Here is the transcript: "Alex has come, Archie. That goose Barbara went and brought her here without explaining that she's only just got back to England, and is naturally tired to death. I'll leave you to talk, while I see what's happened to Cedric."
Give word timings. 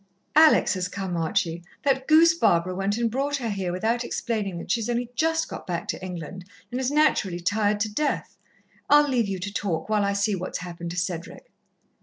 "Alex 0.35 0.73
has 0.73 0.87
come, 0.87 1.15
Archie. 1.15 1.63
That 1.83 2.07
goose 2.07 2.33
Barbara 2.33 2.73
went 2.73 2.97
and 2.97 3.11
brought 3.11 3.35
her 3.35 3.49
here 3.51 3.71
without 3.71 4.03
explaining 4.03 4.57
that 4.57 4.71
she's 4.71 4.89
only 4.89 5.11
just 5.13 5.47
got 5.47 5.67
back 5.67 5.87
to 5.89 6.03
England, 6.03 6.43
and 6.71 6.79
is 6.81 6.89
naturally 6.89 7.39
tired 7.39 7.79
to 7.81 7.93
death. 7.93 8.35
I'll 8.89 9.07
leave 9.07 9.27
you 9.27 9.37
to 9.37 9.53
talk, 9.53 9.89
while 9.89 10.03
I 10.03 10.13
see 10.13 10.33
what's 10.35 10.57
happened 10.57 10.89
to 10.89 10.97
Cedric." 10.97 11.51